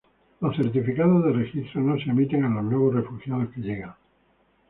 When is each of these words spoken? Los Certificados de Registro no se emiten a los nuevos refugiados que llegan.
Los 0.39 0.57
Certificados 0.57 1.23
de 1.25 1.31
Registro 1.31 1.79
no 1.79 1.95
se 1.97 2.09
emiten 2.09 2.43
a 2.43 2.49
los 2.49 2.63
nuevos 2.63 2.95
refugiados 2.95 3.49
que 3.53 3.61
llegan. 3.61 3.93